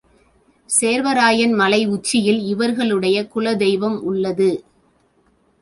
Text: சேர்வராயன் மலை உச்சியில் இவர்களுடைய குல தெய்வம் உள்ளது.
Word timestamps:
சேர்வராயன் 0.69 1.53
மலை 1.53 1.85
உச்சியில் 1.85 2.41
இவர்களுடைய 2.45 3.27
குல 3.27 3.55
தெய்வம் 3.55 4.01
உள்ளது. 4.03 4.51